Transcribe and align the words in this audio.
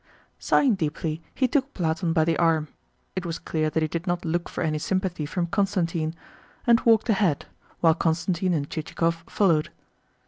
Sighing 0.39 0.73
deeply, 0.73 1.21
he 1.35 1.47
took 1.47 1.75
Platon 1.75 2.11
by 2.11 2.25
the 2.25 2.35
arm 2.37 2.69
(it 3.15 3.23
was 3.23 3.37
clear 3.37 3.69
that 3.69 3.83
he 3.83 3.87
did 3.87 4.07
not 4.07 4.25
look 4.25 4.49
for 4.49 4.63
any 4.63 4.79
sympathy 4.79 5.27
from 5.27 5.45
Constantine) 5.45 6.15
and 6.65 6.79
walked 6.87 7.09
ahead, 7.09 7.45
while 7.81 7.93
Constantine 7.93 8.55
and 8.55 8.67
Chichikov 8.67 9.23
followed. 9.27 9.69